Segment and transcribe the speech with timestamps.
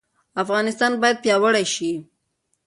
[0.43, 1.91] افغانستان باید پیاوړی شي.